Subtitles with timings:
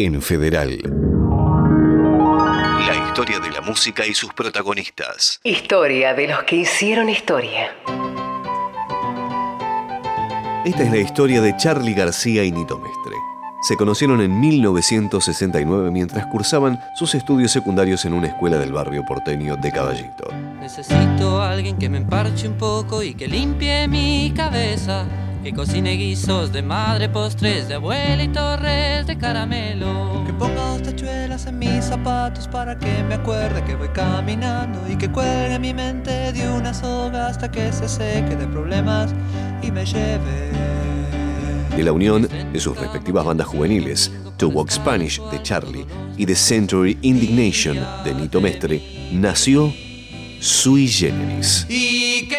[0.00, 0.78] en Federal.
[2.86, 5.40] La historia de la música y sus protagonistas.
[5.42, 7.74] Historia de los que hicieron historia.
[10.64, 13.16] Esta es la historia de Charlie García y Nito Mestre.
[13.62, 19.56] Se conocieron en 1969 mientras cursaban sus estudios secundarios en una escuela del barrio porteño
[19.56, 20.32] de Caballito.
[20.60, 25.08] Necesito a alguien que me emparche un poco y que limpie mi cabeza.
[25.42, 30.24] Que cocine guisos de madre, postres de abuela y torres de caramelo.
[30.26, 34.96] Que ponga dos tachuelas en mis zapatos para que me acuerde que voy caminando y
[34.96, 39.14] que cuelgue mi mente de una soga hasta que se seque de problemas
[39.62, 40.50] y me lleve.
[41.76, 45.86] De la unión de sus respectivas bandas juveniles, To Walk Spanish de Charlie
[46.16, 49.72] y The Century Indignation de Nito Mestre, nació
[50.40, 51.66] Sui Generis.
[51.68, 52.37] Y que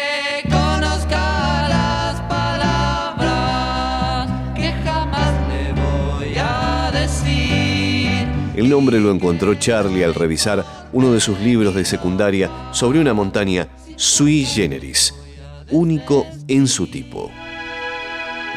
[8.70, 14.44] lo encontró Charlie al revisar uno de sus libros de secundaria sobre una montaña sui
[14.44, 15.14] generis,
[15.70, 17.30] único en su tipo.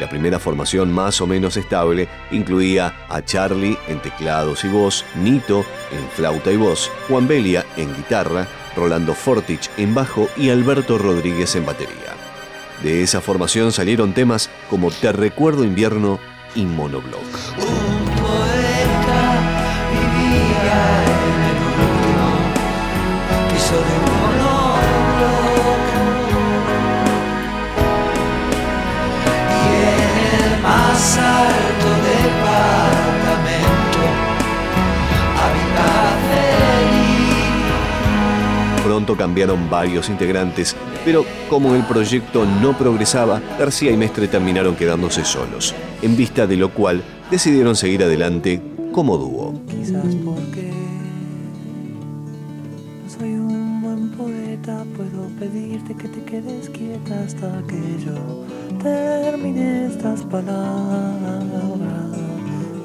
[0.00, 5.64] La primera formación más o menos estable incluía a Charlie en teclados y voz, Nito
[5.92, 11.54] en flauta y voz, Juan Belia en guitarra, Rolando Fortich en bajo y Alberto Rodríguez
[11.56, 12.14] en batería.
[12.82, 16.18] De esa formación salieron temas como Te recuerdo invierno
[16.54, 17.83] y Monoblock.
[39.16, 45.74] Cambiaron varios integrantes, pero como el proyecto no progresaba, García y Mestre terminaron quedándose solos,
[46.02, 48.60] en vista de lo cual decidieron seguir adelante
[48.92, 49.60] como dúo.
[49.68, 50.70] Quizás porque
[53.04, 58.44] no soy un buen poeta, puedo pedirte que te quedes quieta hasta que yo
[58.82, 61.54] termine estas palabras.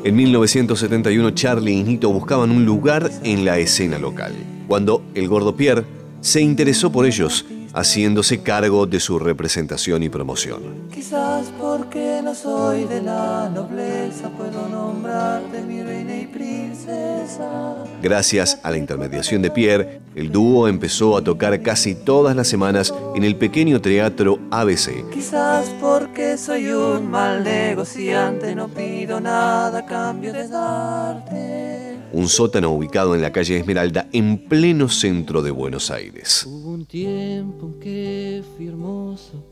[0.03, 4.33] En 1971 Charlie y Nito buscaban un lugar en la escena local,
[4.67, 10.89] cuando el gordo Pierre se interesó por ellos, haciéndose cargo de su representación y promoción.
[10.91, 17.75] Quizás porque no soy de la nobleza, puedo nombrarte mi reina y princesa.
[18.01, 22.93] Gracias a la intermediación de Pierre, el dúo empezó a tocar casi todas las semanas
[23.15, 25.09] en el pequeño teatro ABC.
[25.11, 31.88] Quizás porque soy un mal negociante, no pido nada a cambio de darte.
[32.13, 36.45] Un sótano ubicado en la calle Esmeralda en pleno centro de Buenos Aires.
[36.47, 39.43] Hubo un tiempo en que fui hermoso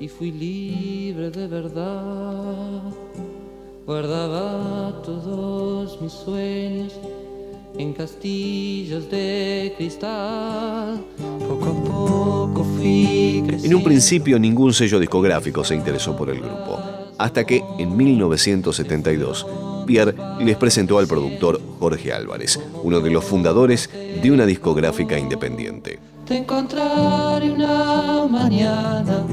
[0.00, 2.82] y fui libre de verdad.
[3.86, 6.92] Guardaba todos mis sueños
[7.78, 11.04] en castillos de cristal.
[11.48, 13.66] Poco a poco fui creciendo.
[13.66, 16.78] En un principio ningún sello discográfico se interesó por el grupo,
[17.18, 19.46] hasta que en 1972
[19.86, 23.90] Pierre les presentó al productor Jorge Álvarez, uno de los fundadores
[24.22, 25.98] de una discográfica independiente.
[26.26, 29.24] Te encontraré una mañana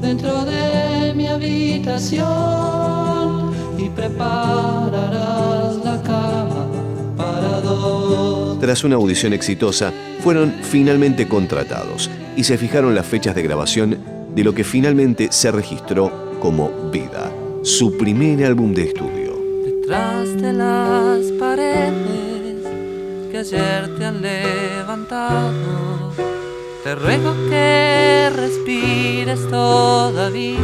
[0.00, 2.28] dentro de mi habitación
[3.78, 6.66] y prepararás la cama
[7.16, 8.60] para dos.
[8.60, 13.98] Tras una audición exitosa, fueron finalmente contratados y se fijaron las fechas de grabación
[14.34, 17.32] de lo que finalmente se registró como Vida,
[17.62, 19.36] su primer álbum de estudio.
[19.64, 22.64] Detrás de las paredes
[23.30, 26.12] que ayer te han levantado,
[26.84, 30.58] te ruego que respires todavía.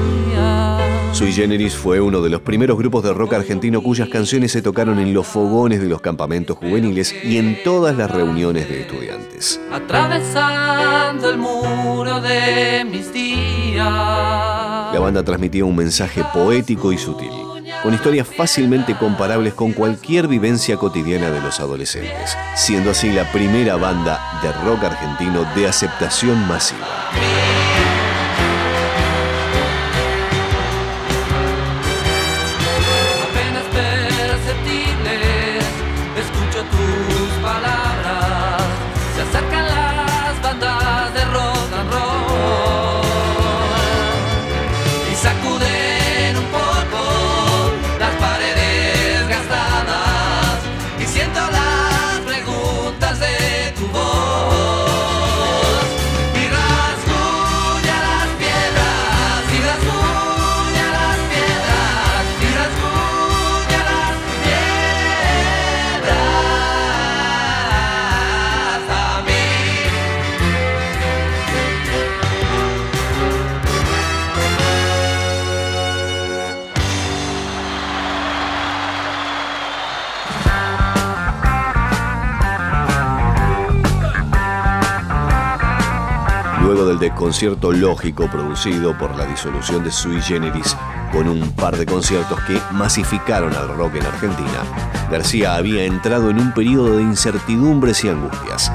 [1.13, 4.99] Sui Generis fue uno de los primeros grupos de rock argentino cuyas canciones se tocaron
[4.99, 9.61] en los fogones de los campamentos juveniles y en todas las reuniones de estudiantes.
[9.73, 14.54] Atravesando el muro de mis días.
[14.95, 17.33] La banda transmitía un mensaje poético y sutil,
[17.83, 23.75] con historias fácilmente comparables con cualquier vivencia cotidiana de los adolescentes, siendo así la primera
[23.75, 26.87] banda de rock argentino de aceptación masiva.
[86.65, 90.75] Luego del desconcierto lógico producido por la disolución de Sui Generis
[91.13, 94.63] con un par de conciertos que masificaron al rock en Argentina,
[95.11, 98.73] García había entrado en un periodo de incertidumbres y angustias.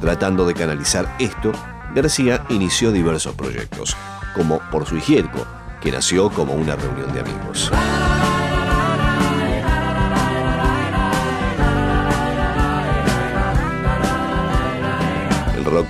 [0.00, 1.52] Tratando de canalizar esto,
[1.94, 3.96] García inició diversos proyectos,
[4.36, 5.46] como Por su Hierco,
[5.80, 7.72] que nació como una reunión de amigos.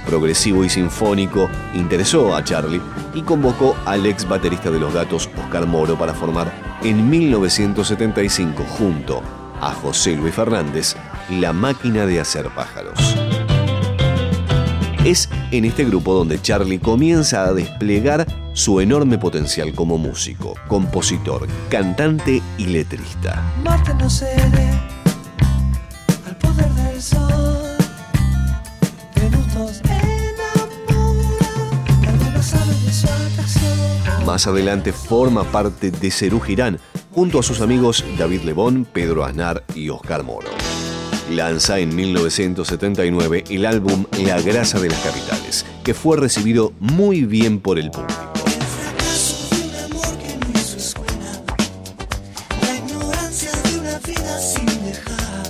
[0.07, 2.81] Progresivo y sinfónico interesó a Charlie
[3.15, 6.53] y convocó al ex baterista de Los Gatos, Oscar Moro, para formar
[6.83, 9.23] en 1975 junto
[9.61, 10.97] a José Luis Fernández
[11.31, 12.99] La Máquina de Hacer Pájaros.
[15.05, 21.49] Es en este grupo donde Charlie comienza a desplegar su enorme potencial como músico, compositor,
[21.69, 23.43] cantante y letrista.
[34.33, 36.81] Más adelante forma parte de Cerú Girán,
[37.11, 40.49] junto a sus amigos David Lebón, Pedro Aznar y Oscar Moro.
[41.31, 47.61] Lanza en 1979 el álbum La grasa de las capitales, que fue recibido muy bien
[47.61, 48.33] por el público.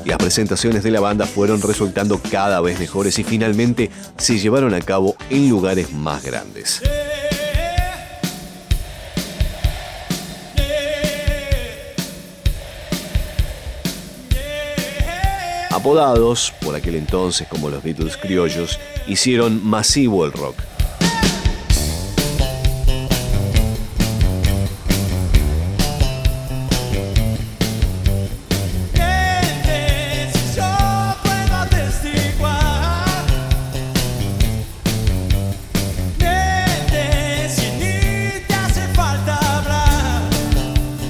[0.05, 4.81] Las presentaciones de la banda fueron resultando cada vez mejores y finalmente se llevaron a
[4.81, 6.82] cabo en lugares más grandes.
[15.72, 20.56] Apodados por aquel entonces como los Beatles criollos, hicieron masivo el rock.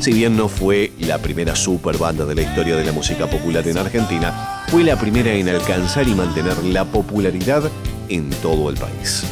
[0.02, 3.68] Si bien no fue la primera super banda de la historia de la música popular
[3.68, 7.70] en Argentina, fue la primera en alcanzar y mantener la popularidad
[8.08, 9.24] en todo el país.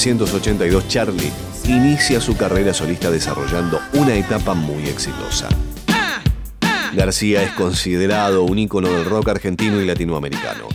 [0.00, 1.30] 1982 Charlie
[1.66, 5.48] inicia su carrera solista desarrollando una etapa muy exitosa.
[6.94, 10.68] García es considerado un ícono del rock argentino y latinoamericano.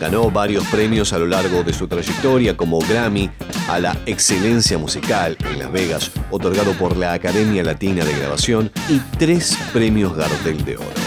[0.00, 3.28] Ganó varios premios a lo largo de su trayectoria como Grammy
[3.68, 8.98] a la excelencia musical en Las Vegas, otorgado por la Academia Latina de Grabación, y
[9.18, 10.99] tres premios Gardel de Oro.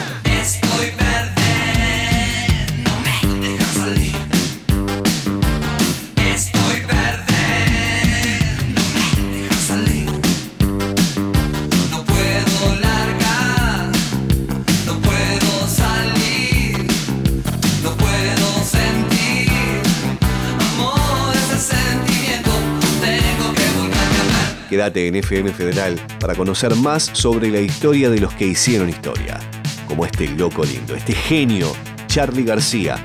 [24.83, 29.39] Quédate en FM Federal para conocer más sobre la historia de los que hicieron historia,
[29.87, 31.71] como este loco lindo, este genio,
[32.07, 32.97] Charlie García,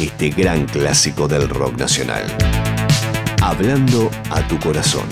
[0.00, 2.24] este gran clásico del rock nacional.
[3.42, 5.04] Hablando a tu corazón.